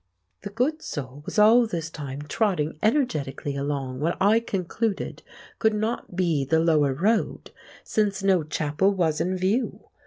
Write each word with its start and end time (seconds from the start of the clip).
The 0.41 0.49
good 0.49 0.81
soul 0.81 1.21
was 1.27 1.37
all 1.37 1.67
this 1.67 1.91
time 1.91 2.23
trotting 2.23 2.79
energetically 2.81 3.55
along 3.55 3.99
what 3.99 4.17
I 4.19 4.39
concluded 4.39 5.21
could 5.59 5.75
not 5.75 6.15
be 6.15 6.43
the 6.43 6.57
lower 6.59 6.91
road, 6.95 7.51
since 7.83 8.23
no 8.23 8.41
chapel 8.41 8.91
was 8.95 9.21
in 9.21 9.37
view. 9.37 9.89